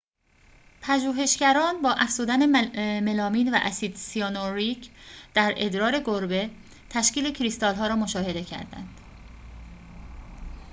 پژوهشگران 0.81 1.81
با 1.81 1.91
افزودن 1.93 2.45
ملامین 2.99 3.53
و 3.53 3.57
اسید 3.61 3.95
سیانوریک 3.95 4.89
در 5.33 5.53
ادرار 5.57 5.99
گربه 5.99 6.49
تشکیل 6.89 7.33
کریستال‌ها 7.33 7.87
را 7.87 7.95
مشاهده 7.95 8.43
کردند 8.43 8.99